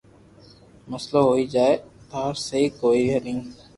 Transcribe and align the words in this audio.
مسئلو 0.91 1.21
ھوئي 1.29 1.45
جائين 1.53 1.79
ٽار 2.11 2.33
سھي 2.45 2.61
ڪوئي 2.79 3.03
ني 3.25 3.35